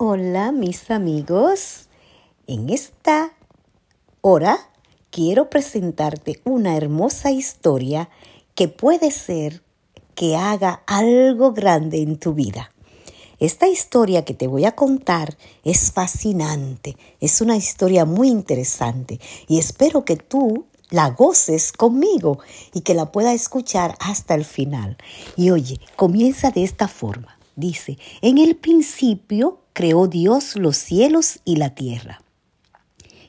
Hola 0.00 0.50
mis 0.50 0.90
amigos, 0.90 1.88
en 2.48 2.68
esta 2.68 3.32
hora 4.22 4.58
quiero 5.10 5.48
presentarte 5.48 6.40
una 6.42 6.76
hermosa 6.76 7.30
historia 7.30 8.08
que 8.56 8.66
puede 8.66 9.12
ser 9.12 9.62
que 10.16 10.34
haga 10.34 10.82
algo 10.88 11.52
grande 11.52 12.02
en 12.02 12.18
tu 12.18 12.34
vida. 12.34 12.72
Esta 13.38 13.68
historia 13.68 14.24
que 14.24 14.34
te 14.34 14.48
voy 14.48 14.64
a 14.64 14.74
contar 14.74 15.36
es 15.62 15.92
fascinante, 15.92 16.96
es 17.20 17.40
una 17.40 17.56
historia 17.56 18.04
muy 18.04 18.30
interesante 18.30 19.20
y 19.46 19.60
espero 19.60 20.04
que 20.04 20.16
tú 20.16 20.66
la 20.90 21.10
goces 21.10 21.70
conmigo 21.70 22.40
y 22.72 22.80
que 22.80 22.94
la 22.94 23.12
pueda 23.12 23.32
escuchar 23.32 23.94
hasta 24.00 24.34
el 24.34 24.44
final. 24.44 24.96
Y 25.36 25.50
oye, 25.50 25.78
comienza 25.94 26.50
de 26.50 26.64
esta 26.64 26.88
forma. 26.88 27.38
Dice, 27.54 27.96
en 28.22 28.38
el 28.38 28.56
principio 28.56 29.60
creó 29.74 30.06
Dios 30.06 30.56
los 30.56 30.78
cielos 30.78 31.40
y 31.44 31.56
la 31.56 31.74
tierra. 31.74 32.23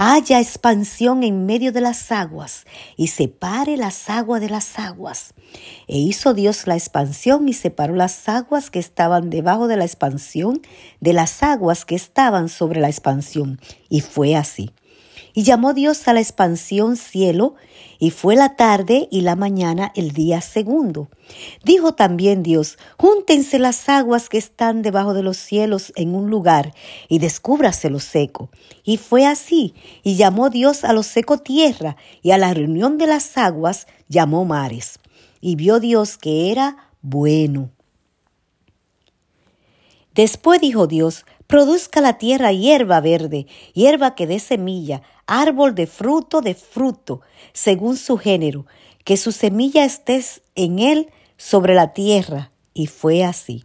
haya 0.00 0.38
expansión 0.38 1.24
en 1.24 1.44
medio 1.44 1.72
de 1.72 1.80
las 1.80 2.12
aguas 2.12 2.66
y 2.96 3.08
separe 3.08 3.76
las 3.76 4.08
aguas 4.08 4.40
de 4.40 4.48
las 4.48 4.78
aguas. 4.78 5.34
E 5.88 5.98
hizo 5.98 6.34
Dios 6.34 6.68
la 6.68 6.76
expansión 6.76 7.48
y 7.48 7.52
separó 7.52 7.96
las 7.96 8.28
aguas 8.28 8.70
que 8.70 8.78
estaban 8.78 9.28
debajo 9.28 9.66
de 9.66 9.76
la 9.76 9.84
expansión 9.84 10.62
de 11.00 11.14
las 11.14 11.42
aguas 11.42 11.84
que 11.84 11.96
estaban 11.96 12.48
sobre 12.48 12.80
la 12.80 12.86
expansión. 12.86 13.58
Y 13.88 14.02
fue 14.02 14.36
así. 14.36 14.70
Y 15.38 15.44
llamó 15.44 15.72
Dios 15.72 16.08
a 16.08 16.12
la 16.14 16.18
expansión 16.18 16.96
cielo, 16.96 17.54
y 18.00 18.10
fue 18.10 18.34
la 18.34 18.56
tarde 18.56 19.06
y 19.08 19.20
la 19.20 19.36
mañana 19.36 19.92
el 19.94 20.10
día 20.10 20.40
segundo. 20.40 21.10
Dijo 21.62 21.94
también 21.94 22.42
Dios, 22.42 22.76
júntense 22.96 23.60
las 23.60 23.88
aguas 23.88 24.28
que 24.28 24.36
están 24.36 24.82
debajo 24.82 25.14
de 25.14 25.22
los 25.22 25.36
cielos 25.36 25.92
en 25.94 26.16
un 26.16 26.28
lugar, 26.28 26.74
y 27.08 27.20
descúbrase 27.20 27.88
lo 27.88 28.00
seco. 28.00 28.50
Y 28.82 28.96
fue 28.96 29.26
así, 29.26 29.74
y 30.02 30.16
llamó 30.16 30.50
Dios 30.50 30.82
a 30.82 30.92
lo 30.92 31.04
seco 31.04 31.38
tierra, 31.38 31.96
y 32.20 32.32
a 32.32 32.38
la 32.38 32.52
reunión 32.52 32.98
de 32.98 33.06
las 33.06 33.38
aguas 33.38 33.86
llamó 34.08 34.44
mares. 34.44 34.98
Y 35.40 35.54
vio 35.54 35.78
Dios 35.78 36.18
que 36.18 36.50
era 36.50 36.90
bueno. 37.00 37.70
Después 40.16 40.60
dijo 40.60 40.88
Dios, 40.88 41.24
produzca 41.48 42.02
la 42.02 42.18
tierra 42.18 42.52
hierba 42.52 43.00
verde, 43.00 43.46
hierba 43.72 44.14
que 44.14 44.26
dé 44.26 44.38
semilla, 44.38 45.02
árbol 45.26 45.74
de 45.74 45.86
fruto 45.86 46.42
de 46.42 46.54
fruto, 46.54 47.22
según 47.52 47.96
su 47.96 48.18
género, 48.18 48.66
que 49.02 49.16
su 49.16 49.32
semilla 49.32 49.84
esté 49.84 50.22
en 50.54 50.78
él 50.78 51.08
sobre 51.38 51.74
la 51.74 51.94
tierra. 51.94 52.52
Y 52.74 52.86
fue 52.86 53.24
así. 53.24 53.64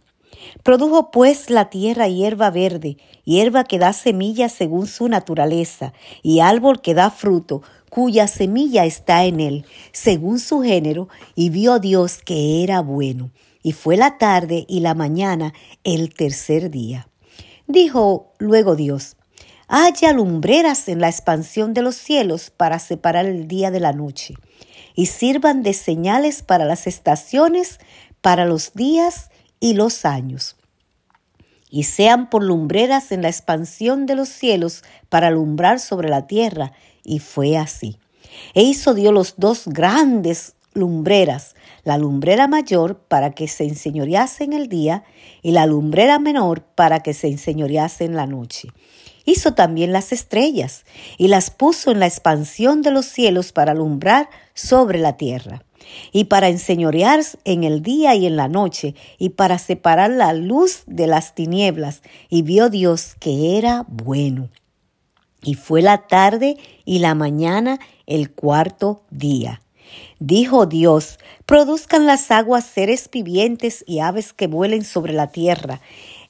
Produjo 0.62 1.10
pues 1.10 1.50
la 1.50 1.68
tierra 1.68 2.08
hierba 2.08 2.50
verde, 2.50 2.96
hierba 3.24 3.64
que 3.64 3.78
da 3.78 3.92
semilla 3.92 4.48
según 4.48 4.86
su 4.86 5.08
naturaleza, 5.08 5.92
y 6.22 6.40
árbol 6.40 6.80
que 6.80 6.94
da 6.94 7.10
fruto, 7.10 7.62
cuya 7.90 8.26
semilla 8.28 8.86
está 8.86 9.24
en 9.24 9.40
él, 9.40 9.66
según 9.92 10.38
su 10.38 10.62
género, 10.62 11.08
y 11.34 11.50
vio 11.50 11.78
Dios 11.78 12.18
que 12.24 12.64
era 12.64 12.80
bueno. 12.80 13.30
Y 13.62 13.72
fue 13.72 13.96
la 13.98 14.16
tarde 14.16 14.64
y 14.68 14.80
la 14.80 14.94
mañana 14.94 15.52
el 15.84 16.12
tercer 16.12 16.70
día. 16.70 17.08
Dijo 17.66 18.32
luego 18.38 18.76
Dios, 18.76 19.16
haya 19.68 20.12
lumbreras 20.12 20.88
en 20.88 21.00
la 21.00 21.08
expansión 21.08 21.72
de 21.72 21.82
los 21.82 21.94
cielos 21.94 22.50
para 22.50 22.78
separar 22.78 23.26
el 23.26 23.48
día 23.48 23.70
de 23.70 23.80
la 23.80 23.92
noche, 23.92 24.34
y 24.94 25.06
sirvan 25.06 25.62
de 25.62 25.72
señales 25.72 26.42
para 26.42 26.64
las 26.64 26.86
estaciones, 26.86 27.78
para 28.20 28.44
los 28.44 28.74
días 28.74 29.30
y 29.60 29.74
los 29.74 30.04
años. 30.04 30.56
Y 31.70 31.84
sean 31.84 32.30
por 32.30 32.44
lumbreras 32.44 33.10
en 33.10 33.22
la 33.22 33.28
expansión 33.28 34.06
de 34.06 34.14
los 34.14 34.28
cielos 34.28 34.84
para 35.08 35.28
alumbrar 35.28 35.80
sobre 35.80 36.08
la 36.08 36.28
tierra. 36.28 36.72
Y 37.02 37.18
fue 37.18 37.56
así. 37.56 37.98
E 38.54 38.62
hizo 38.62 38.94
Dios 38.94 39.12
los 39.12 39.34
dos 39.38 39.64
grandes 39.66 40.54
lumbreras, 40.74 41.54
la 41.84 41.96
lumbrera 41.96 42.48
mayor 42.48 42.98
para 42.98 43.30
que 43.30 43.48
se 43.48 43.64
enseñorease 43.64 44.44
en 44.44 44.52
el 44.52 44.68
día 44.68 45.04
y 45.42 45.52
la 45.52 45.66
lumbrera 45.66 46.18
menor 46.18 46.62
para 46.62 47.00
que 47.00 47.14
se 47.14 47.28
enseñorease 47.28 48.04
en 48.04 48.14
la 48.14 48.26
noche. 48.26 48.68
Hizo 49.24 49.54
también 49.54 49.92
las 49.92 50.12
estrellas 50.12 50.84
y 51.16 51.28
las 51.28 51.50
puso 51.50 51.90
en 51.90 52.00
la 52.00 52.06
expansión 52.06 52.82
de 52.82 52.90
los 52.90 53.06
cielos 53.06 53.52
para 53.52 53.72
alumbrar 53.72 54.28
sobre 54.52 54.98
la 54.98 55.16
tierra 55.16 55.64
y 56.12 56.24
para 56.24 56.48
enseñorear 56.48 57.20
en 57.44 57.64
el 57.64 57.82
día 57.82 58.14
y 58.14 58.26
en 58.26 58.36
la 58.36 58.48
noche 58.48 58.94
y 59.18 59.30
para 59.30 59.58
separar 59.58 60.10
la 60.10 60.32
luz 60.32 60.82
de 60.86 61.06
las 61.06 61.34
tinieblas. 61.34 62.02
Y 62.28 62.42
vio 62.42 62.68
Dios 62.68 63.14
que 63.18 63.56
era 63.58 63.86
bueno. 63.88 64.50
Y 65.42 65.54
fue 65.54 65.82
la 65.82 66.06
tarde 66.06 66.56
y 66.84 66.98
la 66.98 67.14
mañana 67.14 67.78
el 68.06 68.30
cuarto 68.32 69.02
día. 69.10 69.60
Dijo 70.18 70.66
Dios, 70.66 71.18
produzcan 71.46 72.06
las 72.06 72.30
aguas 72.30 72.64
seres 72.64 73.08
vivientes 73.10 73.84
y 73.86 74.00
aves 74.00 74.32
que 74.32 74.46
vuelen 74.46 74.84
sobre 74.84 75.12
la 75.12 75.28
tierra, 75.28 75.80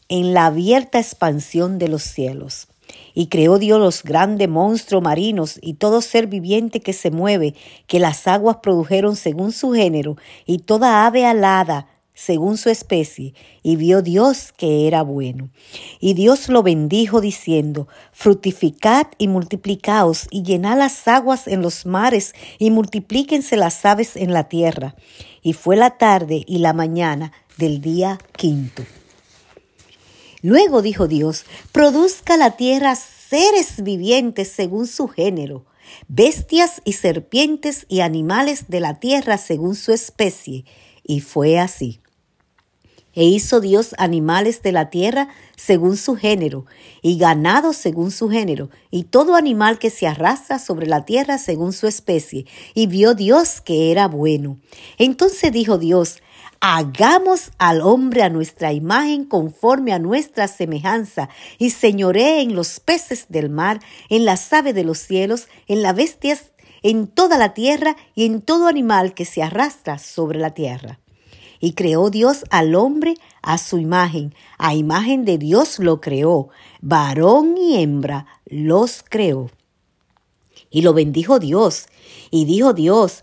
en 0.08 0.34
la 0.34 0.46
abierta 0.46 0.98
expansión 0.98 1.78
de 1.78 1.88
los 1.88 2.02
cielos. 2.02 2.68
Y 3.14 3.28
creó 3.28 3.58
Dios 3.58 3.80
los 3.80 4.02
grandes 4.02 4.48
monstruos 4.48 5.02
marinos 5.02 5.58
y 5.62 5.74
todo 5.74 6.00
ser 6.00 6.26
viviente 6.26 6.80
que 6.80 6.92
se 6.92 7.10
mueve, 7.10 7.54
que 7.86 7.98
las 8.00 8.26
aguas 8.26 8.58
produjeron 8.62 9.16
según 9.16 9.52
su 9.52 9.72
género, 9.72 10.16
y 10.46 10.58
toda 10.58 11.06
ave 11.06 11.24
alada 11.24 11.88
según 12.14 12.56
su 12.56 12.70
especie, 12.70 13.34
y 13.62 13.76
vio 13.76 14.00
Dios 14.00 14.52
que 14.56 14.86
era 14.86 15.02
bueno. 15.02 15.50
Y 16.00 16.14
Dios 16.14 16.48
lo 16.48 16.62
bendijo 16.62 17.20
diciendo, 17.20 17.88
fructificad 18.12 19.08
y 19.18 19.28
multiplicaos, 19.28 20.28
y 20.30 20.42
llenad 20.44 20.78
las 20.78 21.06
aguas 21.08 21.48
en 21.48 21.60
los 21.60 21.86
mares, 21.86 22.34
y 22.58 22.70
multiplíquense 22.70 23.56
las 23.56 23.84
aves 23.84 24.16
en 24.16 24.32
la 24.32 24.48
tierra. 24.48 24.94
Y 25.42 25.52
fue 25.52 25.76
la 25.76 25.98
tarde 25.98 26.44
y 26.46 26.58
la 26.58 26.72
mañana 26.72 27.32
del 27.58 27.80
día 27.80 28.18
quinto. 28.36 28.84
Luego 30.40 30.82
dijo 30.82 31.08
Dios, 31.08 31.44
produzca 31.72 32.36
la 32.36 32.52
tierra 32.52 32.94
seres 32.94 33.82
vivientes 33.82 34.48
según 34.48 34.86
su 34.86 35.08
género, 35.08 35.64
bestias 36.06 36.82
y 36.84 36.92
serpientes 36.92 37.86
y 37.88 38.00
animales 38.00 38.66
de 38.68 38.80
la 38.80 39.00
tierra 39.00 39.38
según 39.38 39.74
su 39.74 39.92
especie. 39.92 40.64
Y 41.02 41.20
fue 41.20 41.58
así. 41.58 42.00
E 43.14 43.24
hizo 43.24 43.60
Dios 43.60 43.94
animales 43.98 44.62
de 44.62 44.72
la 44.72 44.90
tierra 44.90 45.28
según 45.56 45.96
su 45.96 46.16
género, 46.16 46.66
y 47.02 47.16
ganado 47.18 47.72
según 47.72 48.10
su 48.10 48.28
género, 48.28 48.70
y 48.90 49.04
todo 49.04 49.36
animal 49.36 49.78
que 49.78 49.90
se 49.90 50.06
arrastra 50.06 50.58
sobre 50.58 50.86
la 50.86 51.04
tierra 51.04 51.38
según 51.38 51.72
su 51.72 51.86
especie. 51.86 52.46
Y 52.74 52.86
vio 52.86 53.14
Dios 53.14 53.60
que 53.60 53.90
era 53.90 54.08
bueno. 54.08 54.58
Entonces 54.98 55.52
dijo 55.52 55.78
Dios, 55.78 56.18
hagamos 56.60 57.50
al 57.58 57.82
hombre 57.82 58.22
a 58.22 58.30
nuestra 58.30 58.72
imagen 58.72 59.26
conforme 59.26 59.92
a 59.92 59.98
nuestra 59.98 60.48
semejanza, 60.48 61.28
y 61.58 61.70
señoree 61.70 62.40
en 62.40 62.54
los 62.54 62.80
peces 62.80 63.26
del 63.28 63.50
mar, 63.50 63.80
en 64.08 64.24
las 64.24 64.52
aves 64.52 64.74
de 64.74 64.84
los 64.84 64.98
cielos, 64.98 65.48
en 65.68 65.82
las 65.82 65.94
bestias, 65.94 66.52
en 66.82 67.06
toda 67.06 67.38
la 67.38 67.54
tierra 67.54 67.96
y 68.14 68.26
en 68.26 68.42
todo 68.42 68.66
animal 68.66 69.14
que 69.14 69.24
se 69.24 69.42
arrastra 69.42 69.98
sobre 69.98 70.38
la 70.38 70.50
tierra. 70.50 71.00
Y 71.64 71.72
creó 71.72 72.10
Dios 72.10 72.44
al 72.50 72.74
hombre 72.74 73.14
a 73.40 73.56
su 73.56 73.78
imagen, 73.78 74.34
a 74.58 74.74
imagen 74.74 75.24
de 75.24 75.38
Dios 75.38 75.78
lo 75.78 75.98
creó, 75.98 76.50
varón 76.82 77.56
y 77.56 77.82
hembra 77.82 78.26
los 78.44 79.02
creó. 79.02 79.50
Y 80.68 80.82
lo 80.82 80.92
bendijo 80.92 81.38
Dios, 81.38 81.86
y 82.30 82.44
dijo 82.44 82.74
Dios, 82.74 83.22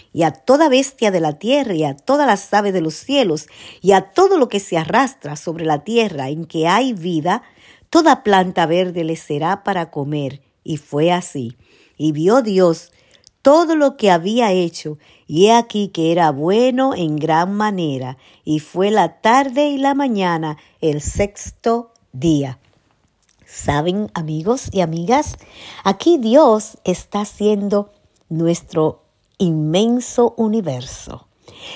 y 0.13 0.23
a 0.23 0.31
toda 0.31 0.69
bestia 0.69 1.11
de 1.11 1.19
la 1.19 1.39
tierra, 1.39 1.73
y 1.73 1.83
a 1.83 1.95
todas 1.95 2.27
las 2.27 2.53
aves 2.53 2.73
de 2.73 2.81
los 2.81 2.95
cielos, 2.95 3.47
y 3.81 3.93
a 3.93 4.11
todo 4.11 4.37
lo 4.37 4.49
que 4.49 4.59
se 4.59 4.77
arrastra 4.77 5.35
sobre 5.35 5.65
la 5.65 5.83
tierra 5.83 6.29
en 6.29 6.45
que 6.45 6.67
hay 6.67 6.93
vida, 6.93 7.43
toda 7.89 8.23
planta 8.23 8.65
verde 8.65 9.03
le 9.03 9.15
será 9.15 9.63
para 9.63 9.91
comer. 9.91 10.41
Y 10.63 10.77
fue 10.77 11.11
así. 11.11 11.57
Y 11.97 12.11
vio 12.11 12.41
Dios 12.41 12.91
todo 13.41 13.75
lo 13.75 13.97
que 13.97 14.11
había 14.11 14.51
hecho, 14.51 14.97
y 15.27 15.47
he 15.47 15.53
aquí 15.53 15.87
que 15.87 16.11
era 16.11 16.31
bueno 16.31 16.93
en 16.95 17.15
gran 17.15 17.53
manera, 17.53 18.17
y 18.43 18.59
fue 18.59 18.91
la 18.91 19.19
tarde 19.21 19.67
y 19.69 19.77
la 19.77 19.95
mañana 19.95 20.57
el 20.79 21.01
sexto 21.01 21.91
día. 22.11 22.59
¿Saben, 23.45 24.11
amigos 24.13 24.69
y 24.71 24.81
amigas? 24.81 25.37
Aquí 25.83 26.17
Dios 26.17 26.77
está 26.83 27.21
haciendo 27.21 27.91
nuestro 28.29 29.03
inmenso 29.41 30.33
universo. 30.37 31.27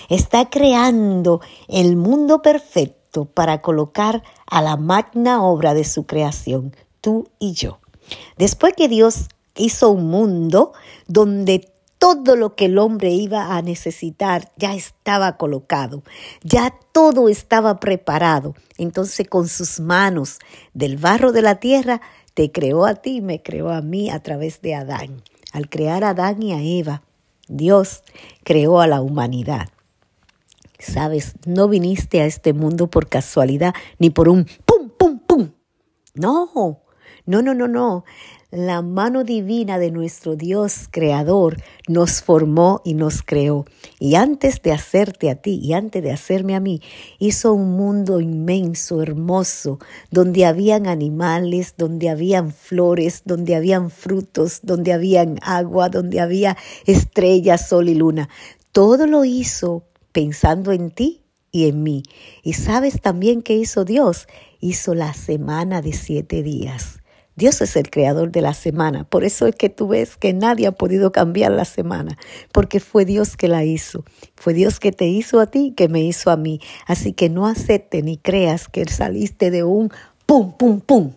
Está 0.10 0.50
creando 0.50 1.42
el 1.68 1.96
mundo 1.96 2.42
perfecto 2.42 3.26
para 3.26 3.62
colocar 3.62 4.24
a 4.46 4.62
la 4.62 4.78
magna 4.78 5.44
obra 5.44 5.74
de 5.74 5.84
su 5.84 6.06
creación, 6.06 6.76
tú 7.02 7.28
y 7.40 7.54
yo. 7.54 7.80
Después 8.38 8.74
que 8.74 8.88
Dios 8.88 9.30
hizo 9.56 9.90
un 9.90 10.10
mundo 10.10 10.74
donde 11.08 11.72
todo 11.98 12.36
lo 12.36 12.56
que 12.56 12.66
el 12.66 12.78
hombre 12.78 13.10
iba 13.12 13.56
a 13.56 13.62
necesitar 13.62 14.52
ya 14.58 14.76
estaba 14.76 15.38
colocado, 15.38 16.04
ya 16.44 16.74
todo 16.92 17.30
estaba 17.30 17.80
preparado. 17.80 18.54
Entonces 18.78 19.28
con 19.28 19.48
sus 19.48 19.80
manos 19.80 20.40
del 20.74 20.98
barro 20.98 21.32
de 21.32 21.42
la 21.42 21.56
tierra 21.56 22.02
te 22.36 22.52
creó 22.52 22.86
a 22.86 22.96
ti 22.96 23.22
me 23.22 23.42
creó 23.42 23.70
a 23.70 23.82
mí 23.82 24.10
a 24.12 24.20
través 24.20 24.62
de 24.62 24.76
Adán. 24.76 25.24
Al 25.52 25.70
crear 25.70 26.04
a 26.04 26.10
Adán 26.10 26.44
y 26.44 26.52
a 26.52 26.62
Eva, 26.62 27.02
Dios 27.48 28.04
creó 28.44 28.82
a 28.82 28.88
la 28.88 29.02
humanidad. 29.02 29.70
Sabes, 30.80 31.34
no 31.46 31.68
viniste 31.68 32.22
a 32.22 32.26
este 32.26 32.54
mundo 32.54 32.88
por 32.88 33.08
casualidad 33.08 33.74
ni 33.98 34.10
por 34.10 34.30
un 34.30 34.46
pum, 34.66 34.90
pum, 34.90 35.20
pum. 35.20 35.52
No, 36.14 36.82
no, 37.25 37.42
no, 37.42 37.56
no, 37.56 37.68
no. 37.68 38.06
La 38.51 38.83
mano 38.83 39.24
divina 39.24 39.80
de 39.80 39.89
nuestro 39.89 40.36
Dios 40.36 40.88
creador 40.92 41.57
nos 41.88 42.22
formó 42.22 42.81
y 42.86 42.94
nos 42.94 43.24
creó. 43.24 43.66
Y 44.00 44.13
antes 44.13 44.62
de 44.62 44.72
hacerte 44.72 45.31
a 45.31 45.36
ti 45.36 45.60
y 45.62 45.74
antes 45.74 46.04
de 46.04 46.12
hacerme 46.12 46.56
a 46.56 46.60
mí, 46.60 46.81
hizo 47.18 47.54
un 47.54 47.75
mundo 47.75 48.22
inmenso, 48.22 49.01
hermoso, 49.01 49.80
donde 50.12 50.45
habían 50.45 50.86
animales, 50.86 51.74
donde 51.77 52.10
habían 52.10 52.51
flores, 52.54 53.24
donde 53.25 53.56
habían 53.56 53.89
frutos, 53.89 54.60
donde 54.62 54.94
habían 54.94 55.39
agua, 55.42 55.89
donde 55.89 56.19
había 56.19 56.56
estrellas, 56.86 57.68
sol 57.68 57.89
y 57.89 57.95
luna. 57.95 58.30
Todo 58.72 59.07
lo 59.07 59.25
hizo 59.25 59.83
pensando 60.12 60.72
en 60.72 60.92
ti 60.92 61.24
y 61.51 61.68
en 61.68 61.81
mí. 61.81 62.04
Y 62.44 62.54
sabes 62.54 63.01
también 63.01 63.42
qué 63.42 63.56
hizo 63.56 63.83
Dios? 63.83 64.27
Hizo 64.60 64.94
la 64.94 65.13
semana 65.13 65.81
de 65.81 65.92
siete 65.92 66.44
días. 66.44 67.00
Dios 67.36 67.60
es 67.62 67.76
el 67.76 67.90
creador 67.90 68.32
de 68.32 68.42
la 68.42 68.54
semana. 68.54 69.04
Por 69.04 69.26
eso 69.26 69.46
es 69.48 69.56
que 69.56 69.70
tú 69.70 69.90
ves 69.90 70.16
que 70.16 70.34
nadie 70.34 70.68
ha 70.68 70.72
podido 70.72 71.12
cambiar 71.12 71.52
la 71.52 71.66
semana, 71.66 72.18
porque 72.54 72.80
fue 72.80 73.04
Dios 73.04 73.36
que 73.36 73.50
la 73.50 73.66
hizo. 73.66 74.06
Fue 74.36 74.54
Dios 74.54 74.80
que 74.80 74.94
te 74.94 75.08
hizo 75.08 75.42
a 75.42 75.48
ti, 75.48 75.74
que 75.76 75.90
me 75.90 76.02
hizo 76.02 76.32
a 76.32 76.38
mí. 76.38 76.62
Así 76.88 77.12
que 77.12 77.30
no 77.30 77.46
acepte 77.46 78.02
ni 78.02 78.18
creas 78.18 78.70
que 78.70 78.86
saliste 78.86 79.52
de 79.52 79.64
un 79.64 79.92
pum, 80.26 80.54
pum, 80.54 80.80
pum, 80.80 81.12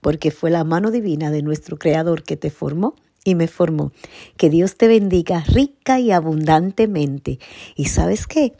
porque 0.00 0.30
fue 0.30 0.50
la 0.50 0.64
mano 0.64 0.90
divina 0.90 1.30
de 1.30 1.42
nuestro 1.42 1.78
creador 1.78 2.22
que 2.22 2.36
te 2.36 2.50
formó 2.50 2.94
y 3.22 3.34
me 3.34 3.48
formó. 3.48 3.92
Que 4.38 4.48
Dios 4.48 4.76
te 4.76 4.88
bendiga 4.88 5.44
rica 5.46 6.00
y 6.00 6.10
abundantemente. 6.10 7.38
Y 7.76 7.86
sabes 7.86 8.26
qué? 8.26 8.54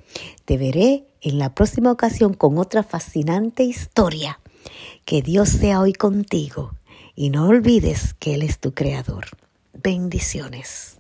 Te 0.45 0.59
veré 0.59 1.07
en 1.23 1.39
la 1.39 1.55
próxima 1.55 1.91
ocasión 1.91 2.35
con 2.35 2.59
otra 2.59 2.83
fascinante 2.83 3.63
historia. 3.63 4.41
Que 5.05 5.23
Dios 5.23 5.49
sea 5.49 5.81
hoy 5.81 5.93
contigo 5.93 6.73
y 7.15 7.31
no 7.31 7.49
olvides 7.49 8.15
que 8.15 8.35
Él 8.35 8.43
es 8.43 8.59
tu 8.59 8.73
creador. 8.73 9.27
Bendiciones. 9.73 11.00